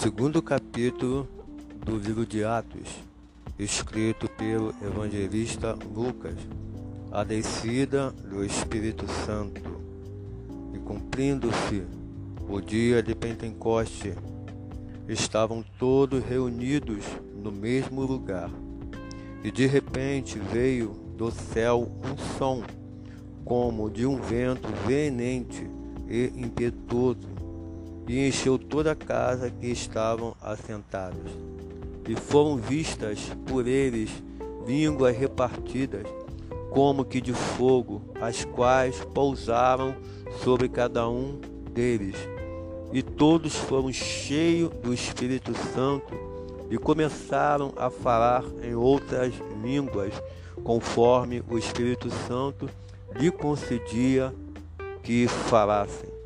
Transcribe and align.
segundo 0.00 0.40
capítulo 0.40 1.28
do 1.84 1.96
livro 1.98 2.24
de 2.24 2.44
Atos, 2.44 2.88
escrito 3.58 4.30
pelo 4.30 4.72
evangelista 4.80 5.76
Lucas, 5.92 6.36
a 7.10 7.24
descida 7.24 8.12
do 8.12 8.44
Espírito 8.44 9.06
Santo. 9.26 9.60
E 10.72 10.78
cumprindo-se 10.78 11.82
o 12.48 12.60
dia 12.60 13.02
de 13.02 13.12
Pentecoste, 13.12 14.14
estavam 15.08 15.64
todos 15.80 16.22
reunidos 16.22 17.04
no 17.34 17.50
mesmo 17.50 18.02
lugar. 18.02 18.50
E 19.42 19.50
de 19.50 19.66
repente 19.66 20.38
veio 20.38 20.90
do 21.16 21.32
céu 21.32 21.90
um 22.04 22.38
som, 22.38 22.62
como 23.44 23.90
de 23.90 24.06
um 24.06 24.20
vento 24.20 24.68
veemente 24.86 25.68
e 26.08 26.32
impetuoso 26.36 27.47
e 28.08 28.26
encheu 28.26 28.58
toda 28.58 28.92
a 28.92 28.96
casa 28.96 29.50
que 29.50 29.66
estavam 29.66 30.34
assentados. 30.40 31.30
E 32.08 32.16
foram 32.16 32.56
vistas 32.56 33.20
por 33.46 33.66
eles 33.66 34.10
línguas 34.66 35.16
repartidas, 35.16 36.06
como 36.70 37.04
que 37.04 37.20
de 37.20 37.34
fogo, 37.34 38.02
as 38.20 38.44
quais 38.46 39.04
pousaram 39.14 39.94
sobre 40.42 40.68
cada 40.68 41.08
um 41.08 41.38
deles. 41.72 42.16
E 42.92 43.02
todos 43.02 43.54
foram 43.54 43.92
cheios 43.92 44.70
do 44.82 44.94
Espírito 44.94 45.52
Santo 45.74 46.14
e 46.70 46.78
começaram 46.78 47.72
a 47.76 47.90
falar 47.90 48.42
em 48.62 48.74
outras 48.74 49.34
línguas, 49.62 50.14
conforme 50.64 51.42
o 51.48 51.58
Espírito 51.58 52.10
Santo 52.26 52.68
lhe 53.18 53.30
concedia 53.30 54.34
que 55.02 55.28
falassem. 55.28 56.17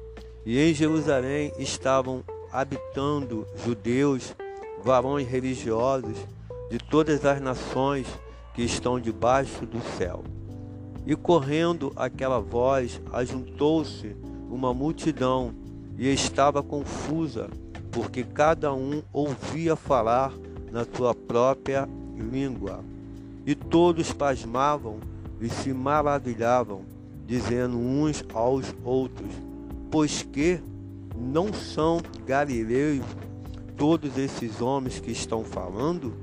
E 0.45 0.59
em 0.59 0.75
Jerusalém 0.75 1.53
estavam 1.59 2.25
habitando 2.53 3.47
judeus, 3.65 4.35
varões 4.83 5.29
religiosos 5.29 6.17
de 6.71 6.79
todas 6.79 7.25
as 7.25 7.41
nações 7.41 8.07
que 8.55 8.63
estão 8.63 8.99
debaixo 8.99 9.65
do 9.65 9.81
céu. 9.97 10.25
E 11.07 11.15
correndo 11.15 11.93
aquela 11.97 12.41
voz, 12.41 13.01
ajuntou-se 13.13 14.17
uma 14.51 14.75
multidão 14.75 15.55
e 15.97 16.13
estava 16.13 16.63
confusa, 16.63 17.49
porque 17.91 18.25
cada 18.25 18.73
um 18.73 19.03
ouvia 19.13 19.77
falar 19.77 20.33
na 20.71 20.85
sua 20.85 21.15
própria 21.15 21.89
língua. 22.17 22.85
E 23.47 23.55
todos 23.55 24.13
pasmavam 24.13 24.99
e 25.41 25.49
se 25.49 25.73
maravilhavam, 25.73 26.83
dizendo 27.27 27.77
uns 27.77 28.25
aos 28.33 28.75
outros: 28.85 29.31
pois 29.93 30.23
que 30.23 30.59
não 31.15 31.53
são 31.53 32.01
galileus 32.27 33.05
todos 33.77 34.17
esses 34.17 34.63
homens 34.63 34.99
que 34.99 35.13
estão 35.13 35.45
falando? 35.45 36.15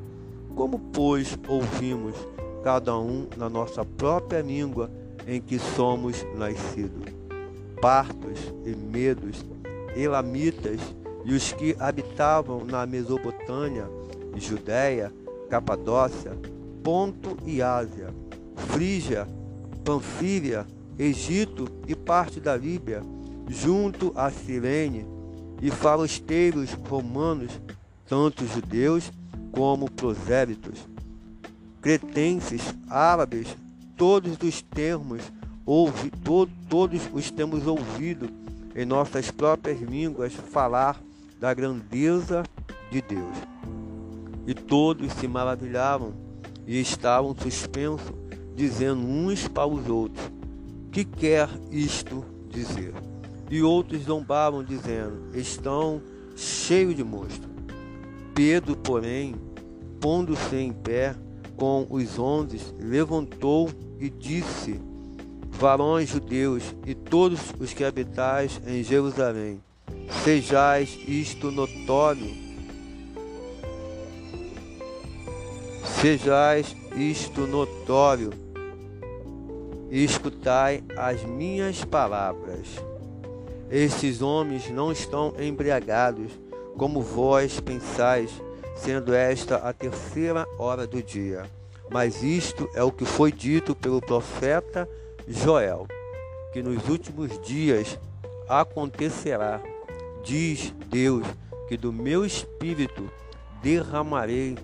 Como, 0.56 0.80
pois, 0.80 1.38
ouvimos 1.48 2.16
cada 2.64 2.98
um 2.98 3.28
na 3.38 3.48
nossa 3.48 3.86
própria 3.86 4.42
língua 4.42 4.90
em 5.28 5.40
que 5.40 5.60
somos 5.60 6.26
nascidos? 6.36 7.14
Partos 7.80 8.40
e 8.66 8.76
medos, 8.76 9.46
elamitas 9.96 10.82
e 11.24 11.34
os 11.36 11.54
que 11.54 11.76
habitavam 11.80 12.66
na 12.66 12.88
Mesopotâmia, 12.88 13.88
Judéia, 14.36 15.14
Capadócia, 15.48 16.36
Ponto 16.84 17.38
e 17.46 17.62
Ásia, 17.62 18.08
Frígia, 18.56 19.28
Panfília, 19.86 20.66
Egito 20.98 21.68
e 21.88 21.96
parte 21.96 22.40
da 22.40 22.58
Líbia, 22.58 23.02
junto 23.50 24.14
a 24.16 24.30
Cirene, 24.30 25.06
e 25.62 25.70
falosteiros 25.70 26.72
romanos, 26.88 27.52
tanto 28.08 28.46
judeus 28.46 29.12
como 29.52 29.92
prosélitos, 29.92 30.88
cretenses, 31.82 32.62
árabes, 32.88 33.48
todos 33.98 34.38
os 34.42 34.62
termos 34.62 35.22
ouvi, 35.66 36.10
to, 36.10 36.48
todos 36.70 37.02
os 37.14 37.30
temos 37.30 37.68
ouvido 37.68 38.30
em 38.76 38.86
nossas 38.86 39.30
próprias 39.30 39.82
línguas 39.82 40.34
falar 40.34 41.02
da 41.40 41.54
grandeza 41.54 42.44
de 42.90 43.02
Deus. 43.02 43.36
E 44.48 44.54
todos 44.54 45.12
se 45.14 45.28
maravilhavam 45.28 46.14
e 46.66 46.80
estavam 46.80 47.36
suspensos, 47.36 48.14
dizendo 48.56 49.02
uns 49.02 49.48
para 49.48 49.68
os 49.68 49.88
outros: 49.88 50.32
Que 50.92 51.04
quer 51.04 51.50
isto 51.72 52.24
dizer? 52.50 53.09
E 53.50 53.64
outros 53.64 54.04
zombavam, 54.04 54.64
dizendo: 54.64 55.36
Estão 55.36 56.02
cheios 56.36 56.96
de 56.96 57.04
monstro. 57.04 57.50
Pedro, 58.34 58.78
porém, 58.78 59.36
pondo-se 60.00 60.56
em 60.56 60.72
pé 60.72 61.16
com 61.58 61.86
os 61.90 62.18
onze, 62.18 62.60
levantou 62.80 63.70
e 64.00 64.10
disse: 64.10 64.80
Varões 65.52 66.10
judeus 66.10 66.64
e 66.86 66.96
todos 66.96 67.40
os 67.60 67.74
que 67.74 67.84
habitais 67.84 68.62
em 68.66 68.82
Jerusalém, 68.82 69.62
sejais 70.24 70.98
isto 71.06 71.52
notório, 71.52 72.32
sejais 75.84 76.74
isto 76.96 77.42
notório, 77.42 78.30
e 79.92 80.04
escutai 80.04 80.84
as 80.96 81.26
minhas 81.26 81.84
palavras. 81.84 82.68
Estes 83.70 84.22
homens 84.22 84.70
não 84.72 84.92
estão 84.92 85.34
embriagados, 85.40 86.32
como 86.76 87.02
vós 87.02 87.60
pensais, 87.60 88.32
sendo 88.76 89.14
esta 89.14 89.58
a 89.58 89.72
terceira 89.72 90.48
hora 90.58 90.88
do 90.88 91.04
dia. 91.04 91.44
Mas 91.92 92.24
isto 92.24 92.70
é 92.74 92.84
o 92.84 92.92
que 92.92 93.06
foi 93.06 93.32
dito 93.32 93.76
pelo 93.76 94.02
profeta 94.02 94.90
Joel, 95.28 95.88
que 96.52 96.64
nos 96.64 96.88
últimos 96.90 97.40
dias 97.42 98.00
acontecerá, 98.48 99.62
diz 100.24 100.74
Deus, 100.90 101.26
que 101.68 101.78
do 101.78 101.94
meu 101.94 102.26
espírito 102.26 103.12
derramarei 103.62 104.58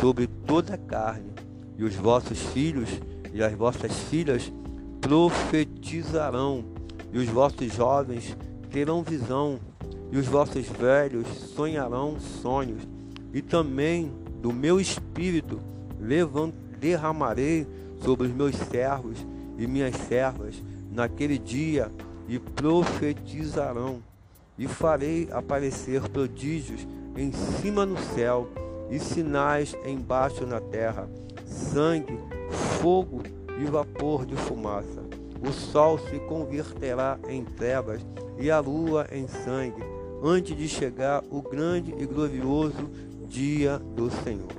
sobre 0.00 0.26
toda 0.26 0.74
a 0.74 0.78
carne, 0.78 1.32
e 1.76 1.82
os 1.82 1.94
vossos 1.96 2.38
filhos 2.38 2.88
e 3.32 3.42
as 3.42 3.52
vossas 3.54 3.92
filhas 4.10 4.52
profetizarão, 5.00 6.64
e 7.12 7.18
os 7.18 7.28
vossos 7.28 7.72
jovens 7.72 8.36
terão 8.72 9.02
visão, 9.02 9.60
e 10.10 10.16
os 10.16 10.26
vossos 10.26 10.66
velhos 10.66 11.26
sonharão 11.54 12.18
sonhos, 12.18 12.82
e 13.32 13.40
também 13.40 14.10
do 14.40 14.52
meu 14.52 14.80
espírito 14.80 15.60
derramarei 16.78 17.66
sobre 18.02 18.26
os 18.26 18.32
meus 18.34 18.56
servos 18.56 19.24
e 19.58 19.66
minhas 19.66 19.94
servas. 19.94 20.60
Naquele 20.90 21.38
dia, 21.38 21.90
e 22.28 22.38
profetizarão, 22.38 24.02
e 24.58 24.66
farei 24.66 25.28
aparecer 25.30 26.02
prodígios 26.08 26.86
em 27.16 27.32
cima 27.32 27.86
no 27.86 27.98
céu, 28.14 28.48
e 28.90 28.98
sinais 28.98 29.74
embaixo 29.86 30.44
na 30.44 30.60
terra, 30.60 31.08
sangue, 31.46 32.18
fogo 32.80 33.22
e 33.58 33.64
vapor 33.64 34.26
de 34.26 34.36
fumaça. 34.36 35.01
O 35.46 35.52
sol 35.52 35.98
se 35.98 36.18
converterá 36.20 37.18
em 37.28 37.44
trevas 37.44 38.00
e 38.38 38.50
a 38.50 38.60
lua 38.60 39.06
em 39.10 39.26
sangue, 39.26 39.82
antes 40.22 40.56
de 40.56 40.68
chegar 40.68 41.22
o 41.30 41.42
grande 41.42 41.92
e 41.98 42.06
glorioso 42.06 42.88
dia 43.28 43.78
do 43.78 44.10
Senhor. 44.22 44.52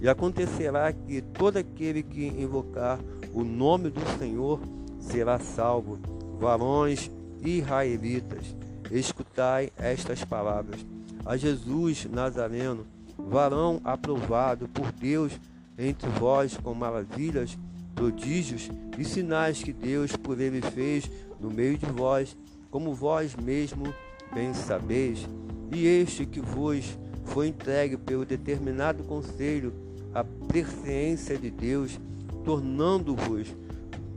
E 0.00 0.08
acontecerá 0.08 0.92
que 0.92 1.20
todo 1.20 1.58
aquele 1.58 2.02
que 2.02 2.26
invocar 2.26 2.98
o 3.34 3.44
nome 3.44 3.90
do 3.90 4.18
Senhor 4.18 4.58
será 4.98 5.38
salvo. 5.38 5.98
Varões 6.38 7.10
israelitas, 7.42 8.56
escutai 8.90 9.70
estas 9.76 10.24
palavras. 10.24 10.84
A 11.24 11.36
Jesus 11.36 12.06
Nazareno, 12.10 12.86
varão 13.18 13.80
aprovado 13.84 14.66
por 14.68 14.90
Deus 14.92 15.32
entre 15.78 16.08
vós 16.10 16.56
com 16.56 16.74
maravilhas, 16.74 17.56
prodígios 18.00 18.70
e 18.96 19.04
sinais 19.04 19.62
que 19.62 19.74
Deus 19.74 20.16
por 20.16 20.40
ele 20.40 20.62
fez 20.62 21.10
no 21.38 21.50
meio 21.50 21.76
de 21.76 21.84
vós 21.84 22.34
como 22.70 22.94
vós 22.94 23.36
mesmo 23.36 23.92
bem 24.32 24.54
sabeis, 24.54 25.28
e 25.70 25.86
este 25.86 26.24
que 26.24 26.40
vos 26.40 26.96
foi 27.26 27.48
entregue 27.48 27.98
pelo 27.98 28.24
determinado 28.24 29.02
conselho 29.04 29.74
a 30.14 30.24
presciência 30.24 31.36
de 31.36 31.50
Deus, 31.50 32.00
tornando-vos 32.42 33.48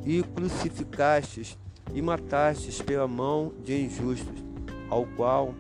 e 0.05 0.23
crucificastes 0.23 1.57
e 1.93 2.01
matastes 2.01 2.81
pela 2.81 3.07
mão 3.07 3.51
de 3.65 3.85
injustos, 3.85 4.41
ao 4.89 5.05
qual 5.17 5.53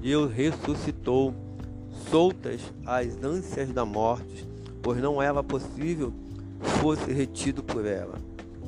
Deus 0.00 0.32
ressuscitou, 0.32 1.32
soltas 2.10 2.60
as 2.84 3.22
ânsias 3.22 3.72
da 3.72 3.84
morte, 3.84 4.44
pois 4.82 5.00
não 5.00 5.22
era 5.22 5.42
possível 5.44 6.12
fosse 6.60 7.12
retido 7.12 7.62
por 7.62 7.86
ela. 7.86 8.18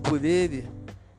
Por 0.02 0.25
ele, 0.25 0.69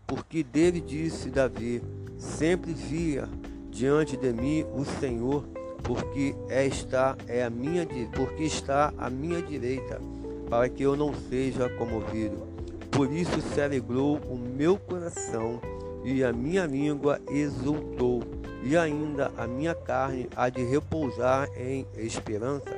porque 0.07 0.43
dele 0.43 0.81
disse 0.81 1.29
Davi, 1.29 1.81
Sempre 2.19 2.73
via 2.73 3.29
diante 3.71 4.17
de 4.17 4.33
mim 4.33 4.65
o 4.75 4.83
Senhor 4.83 5.45
porque 5.83 6.35
esta 6.49 7.17
é 7.27 7.43
a 7.43 7.49
minha 7.49 7.87
porque 8.13 8.43
está 8.43 8.93
à 8.97 9.09
minha 9.09 9.41
direita, 9.41 10.01
para 10.49 10.67
que 10.67 10.83
eu 10.83 10.97
não 10.97 11.13
seja 11.29 11.69
comovido. 11.69 12.45
Por 12.91 13.11
isso 13.11 13.41
se 13.41 13.61
alegrou 13.61 14.17
o 14.29 14.37
meu 14.37 14.77
coração 14.77 15.61
e 16.03 16.23
a 16.23 16.33
minha 16.33 16.65
língua 16.65 17.21
exultou, 17.29 18.21
e 18.61 18.75
ainda 18.75 19.31
a 19.37 19.47
minha 19.47 19.73
carne 19.73 20.27
há 20.35 20.49
de 20.49 20.63
repousar 20.63 21.49
em 21.57 21.87
esperança, 21.95 22.75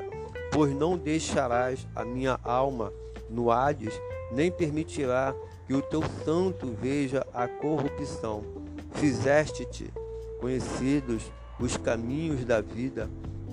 pois 0.52 0.74
não 0.76 0.98
deixarás 0.98 1.88
a 1.96 2.06
minha 2.06 2.40
alma 2.44 2.94
no 3.32 3.50
Hades, 3.50 3.94
nem 4.32 4.52
permitirá 4.52 5.34
que 5.66 5.74
o 5.74 5.82
teu 5.82 6.04
santo 6.26 6.76
veja 6.80 7.26
a 7.34 7.48
corrupção. 7.48 8.44
Fizeste-te 8.94 9.92
conhecidos 10.40 11.32
os 11.60 11.78
caminhos 11.78 12.44
da 12.44 12.62
vida, 12.62 13.10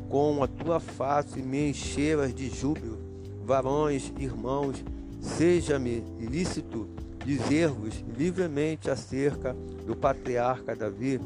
com 0.09 0.43
a 0.43 0.49
tua 0.49 0.81
face 0.81 1.41
me 1.41 1.71
encheras 1.71 2.35
de 2.35 2.49
júbilo. 2.49 2.99
Varões, 3.45 4.13
irmãos, 4.19 4.83
seja-me 5.21 6.03
ilícito 6.19 6.89
dizer-vos 7.25 8.03
livremente 8.17 8.91
acerca 8.91 9.55
do 9.87 9.95
patriarca 9.95 10.75
Davi, 10.75 11.21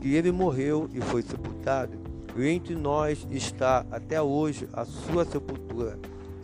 que 0.00 0.14
ele 0.14 0.30
morreu 0.30 0.88
e 0.92 1.00
foi 1.00 1.22
sepultado, 1.22 1.98
e 2.36 2.46
entre 2.46 2.74
nós 2.74 3.26
está 3.30 3.86
até 3.90 4.20
hoje 4.20 4.68
a 4.72 4.84
sua 4.84 5.24
sepultura, 5.24 5.98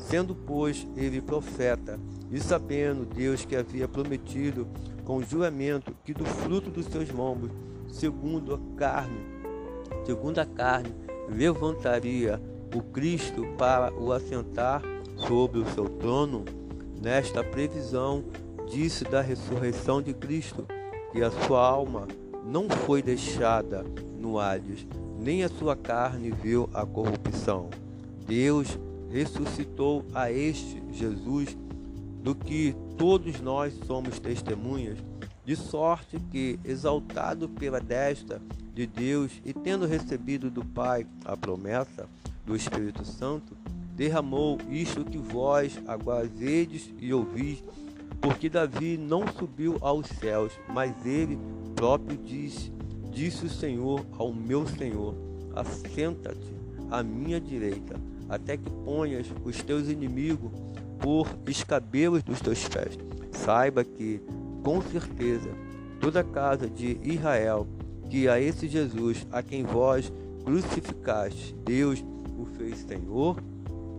sendo, 0.08 0.34
pois, 0.34 0.86
ele 0.96 1.20
profeta, 1.20 1.98
e 2.30 2.40
sabendo 2.40 3.04
Deus 3.04 3.44
que 3.44 3.56
havia 3.56 3.86
prometido 3.86 4.66
com 5.04 5.22
juramento 5.22 5.94
que 6.04 6.14
do 6.14 6.24
fruto 6.24 6.70
dos 6.70 6.86
seus 6.86 7.10
lombos, 7.10 7.50
segundo 7.88 8.54
a 8.54 8.76
carne, 8.76 9.20
segundo 10.04 10.38
a 10.38 10.46
carne, 10.46 10.94
levantaria 11.28 12.40
o 12.74 12.80
Cristo 12.80 13.46
para 13.58 13.92
o 13.92 14.12
assentar 14.12 14.82
sobre 15.16 15.60
o 15.60 15.66
seu 15.70 15.88
trono. 15.88 16.44
Nesta 17.00 17.42
previsão, 17.42 18.24
disse 18.70 19.04
da 19.04 19.20
ressurreição 19.20 20.00
de 20.00 20.14
Cristo 20.14 20.66
que 21.12 21.22
a 21.22 21.30
sua 21.30 21.66
alma 21.66 22.06
não 22.44 22.68
foi 22.68 23.02
deixada 23.02 23.84
no 24.18 24.38
Hades, 24.38 24.86
nem 25.18 25.44
a 25.44 25.48
sua 25.48 25.76
carne 25.76 26.30
viu 26.30 26.68
a 26.72 26.86
corrupção. 26.86 27.68
Deus 28.26 28.78
ressuscitou 29.12 30.04
a 30.14 30.30
este 30.30 30.82
Jesus, 30.92 31.56
do 32.22 32.34
que 32.34 32.74
todos 32.96 33.40
nós 33.40 33.74
somos 33.86 34.18
testemunhas, 34.18 34.98
de 35.44 35.56
sorte 35.56 36.18
que, 36.30 36.58
exaltado 36.64 37.48
pela 37.48 37.80
destra 37.80 38.40
de 38.72 38.86
Deus 38.86 39.32
e 39.44 39.52
tendo 39.52 39.86
recebido 39.86 40.50
do 40.50 40.64
Pai 40.64 41.06
a 41.24 41.36
promessa 41.36 42.08
do 42.46 42.54
Espírito 42.54 43.04
Santo, 43.04 43.56
derramou 43.94 44.58
isto 44.70 45.04
que 45.04 45.18
vós 45.18 45.78
agora 45.86 46.30
e 47.00 47.12
ouvis 47.12 47.62
porque 48.22 48.48
Davi 48.48 48.96
não 48.96 49.26
subiu 49.26 49.76
aos 49.80 50.06
céus, 50.06 50.52
mas 50.68 50.94
ele 51.04 51.36
próprio 51.74 52.16
disse: 52.16 52.72
Disse 53.10 53.46
o 53.46 53.50
Senhor 53.50 54.06
ao 54.16 54.32
meu 54.32 54.64
Senhor: 54.66 55.14
Assenta-te 55.54 56.54
à 56.88 57.02
minha 57.02 57.40
direita, 57.40 58.00
até 58.28 58.56
que 58.56 58.70
ponhas 58.70 59.26
os 59.44 59.62
teus 59.62 59.88
inimigos 59.88 60.50
por 60.98 61.26
escabelos 61.46 62.22
dos 62.22 62.40
teus 62.40 62.68
pés. 62.68 62.98
Saiba 63.32 63.84
que, 63.84 64.22
com 64.62 64.80
certeza, 64.80 65.50
toda 66.00 66.20
a 66.20 66.24
casa 66.24 66.68
de 66.68 66.98
Israel, 67.02 67.66
que 68.08 68.28
a 68.28 68.40
esse 68.40 68.68
Jesus, 68.68 69.26
a 69.32 69.42
quem 69.42 69.64
vós 69.64 70.12
crucificaste, 70.44 71.54
Deus 71.64 72.04
o 72.38 72.44
fez 72.56 72.78
Senhor 72.78 73.36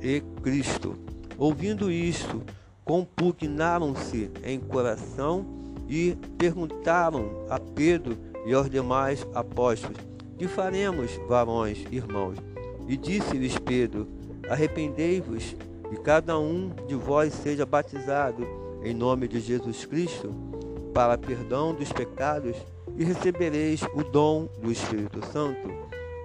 e 0.01 0.21
Cristo. 0.41 0.95
Ouvindo 1.37 1.91
isto, 1.91 2.41
compugnaram-se 2.85 4.29
em 4.43 4.59
coração 4.59 5.45
e 5.89 6.15
perguntaram 6.37 7.45
a 7.49 7.59
Pedro 7.59 8.17
e 8.45 8.53
aos 8.53 8.69
demais 8.69 9.25
apóstolos: 9.33 9.97
Que 10.37 10.47
faremos, 10.47 11.11
varões, 11.27 11.85
irmãos? 11.91 12.37
E 12.87 12.97
disse-lhes 12.97 13.57
Pedro: 13.57 14.07
Arrependei-vos 14.49 15.55
e 15.91 15.95
cada 15.97 16.37
um 16.37 16.69
de 16.87 16.95
vós 16.95 17.33
seja 17.33 17.65
batizado 17.65 18.45
em 18.83 18.93
nome 18.93 19.27
de 19.27 19.39
Jesus 19.39 19.85
Cristo 19.85 20.33
para 20.93 21.17
perdão 21.17 21.73
dos 21.73 21.91
pecados 21.91 22.55
e 22.97 23.03
recebereis 23.03 23.81
o 23.93 24.03
dom 24.03 24.47
do 24.61 24.71
Espírito 24.71 25.25
Santo, 25.25 25.67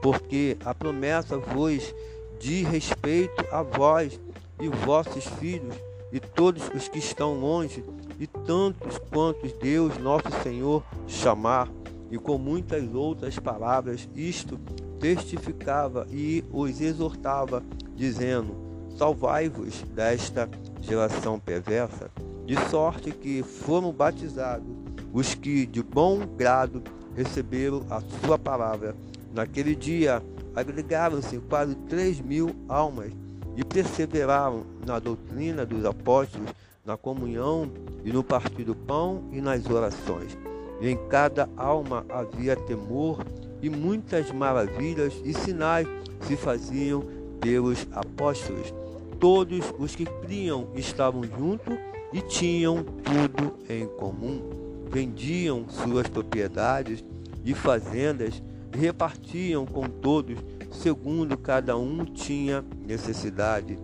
porque 0.02 0.56
a 0.64 0.74
promessa 0.74 1.38
vos 1.38 1.94
diz 2.38 2.66
respeito 2.66 3.44
a 3.50 3.62
vós 3.62 4.20
e 4.60 4.68
vossos 4.68 5.24
filhos 5.24 5.74
e 6.12 6.20
todos 6.20 6.68
os 6.74 6.88
que 6.88 6.98
estão 6.98 7.38
longe, 7.38 7.84
e 8.18 8.26
tantos 8.26 8.98
quantos 9.10 9.52
Deus 9.52 9.98
nosso 9.98 10.30
Senhor 10.42 10.82
chamar, 11.06 11.68
e 12.10 12.18
com 12.18 12.38
muitas 12.38 12.94
outras 12.94 13.38
palavras, 13.38 14.08
isto 14.14 14.58
testificava 14.98 16.06
e 16.10 16.44
os 16.52 16.80
exortava, 16.80 17.62
dizendo: 17.94 18.54
Salvai-vos 18.96 19.82
desta 19.94 20.48
geração 20.80 21.38
perversa, 21.38 22.10
de 22.46 22.56
sorte 22.68 23.10
que 23.12 23.42
foram 23.42 23.92
batizados 23.92 24.78
os 25.12 25.34
que 25.34 25.66
de 25.66 25.82
bom 25.82 26.20
grado 26.26 26.82
receberam 27.14 27.82
a 27.90 28.00
sua 28.00 28.38
palavra. 28.38 28.94
Naquele 29.34 29.74
dia 29.74 30.22
agregaram-se 30.54 31.38
quase 31.48 31.74
três 31.88 32.20
mil 32.20 32.54
almas 32.68 33.12
e 33.56 33.64
perseveraram 33.64 34.64
na 34.86 34.98
doutrina 34.98 35.64
dos 35.64 35.84
apóstolos, 35.84 36.50
na 36.84 36.96
comunhão 36.96 37.70
e 38.04 38.12
no 38.12 38.22
partir 38.22 38.64
do 38.64 38.74
pão 38.74 39.24
e 39.32 39.40
nas 39.40 39.66
orações. 39.66 40.36
Em 40.80 40.96
cada 41.08 41.48
alma 41.56 42.04
havia 42.08 42.54
temor 42.54 43.24
e 43.60 43.68
muitas 43.68 44.30
maravilhas 44.30 45.14
e 45.24 45.34
sinais 45.34 45.88
se 46.20 46.36
faziam 46.36 47.02
pelos 47.40 47.86
apóstolos. 47.92 48.72
Todos 49.18 49.72
os 49.78 49.96
que 49.96 50.04
criam 50.04 50.68
estavam 50.74 51.24
juntos 51.24 51.76
e 52.12 52.20
tinham 52.20 52.84
tudo 52.84 53.54
em 53.68 53.86
comum. 53.86 54.40
Vendiam 54.88 55.68
suas 55.68 56.06
propriedades 56.06 57.04
e 57.44 57.54
fazendas 57.54 58.42
e 58.72 58.78
repartiam 58.78 59.66
com 59.66 59.88
todos 59.88 60.38
segundo 60.70 61.36
cada 61.36 61.76
um 61.76 62.04
tinha 62.04 62.64
necessidade, 62.86 63.78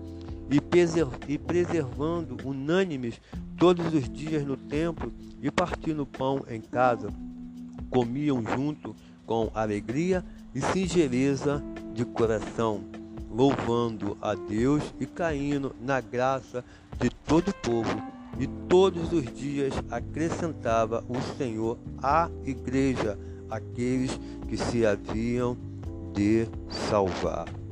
e, 1.29 1.39
preservando 1.39 2.37
unânimes 2.45 3.21
todos 3.57 3.93
os 3.93 4.09
dias 4.09 4.45
no 4.45 4.57
templo 4.57 5.13
e 5.43 5.51
partindo 5.51 6.07
pão 6.07 6.45
em 6.49 6.61
casa, 6.61 7.09
comiam 7.91 8.43
junto 8.43 8.95
com 9.27 9.51
alegria 9.55 10.25
e 10.55 10.61
singeleza 10.61 11.63
de 11.95 12.05
coração, 12.05 12.85
louvando 13.31 14.17
a 14.21 14.35
Deus 14.35 14.83
e 15.01 15.07
caindo 15.07 15.75
na 15.81 16.01
graça 16.01 16.65
de 17.01 17.11
todo 17.11 17.49
o 17.49 17.55
povo. 17.55 18.15
E 18.39 18.47
todos 18.69 19.13
os 19.13 19.25
dias 19.33 19.73
acrescentava 19.91 21.05
o 21.09 21.21
Senhor 21.37 21.79
à 22.03 22.29
igreja 22.45 23.17
aqueles 23.49 24.19
que 24.49 24.57
se 24.57 24.85
haviam 24.85 25.57
de 26.13 26.49
salvar. 26.69 27.64